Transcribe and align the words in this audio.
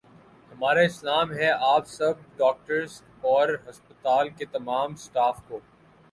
ہمارا 0.51 0.87
سلام 0.91 1.31
ہے 1.31 1.49
آپ 1.65 1.87
سب 1.87 2.23
ڈاکٹرس 2.37 3.01
اور 3.23 3.49
ہسپتال 3.67 4.29
کے 4.29 4.45
تمام 4.51 4.95
سٹاف 4.95 5.43
کو 5.47 5.59